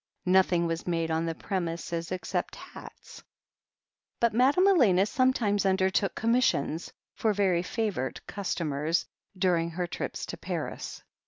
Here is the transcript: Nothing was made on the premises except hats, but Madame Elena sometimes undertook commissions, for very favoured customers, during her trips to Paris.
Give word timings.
Nothing 0.25 0.65
was 0.65 0.87
made 0.87 1.11
on 1.11 1.27
the 1.27 1.35
premises 1.35 2.11
except 2.11 2.55
hats, 2.55 3.23
but 4.19 4.33
Madame 4.33 4.67
Elena 4.69 5.05
sometimes 5.05 5.63
undertook 5.63 6.15
commissions, 6.15 6.91
for 7.13 7.33
very 7.33 7.61
favoured 7.61 8.25
customers, 8.25 9.05
during 9.37 9.69
her 9.69 9.85
trips 9.85 10.25
to 10.25 10.37
Paris. 10.37 11.03